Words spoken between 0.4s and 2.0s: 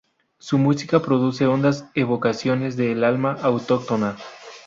música produce hondas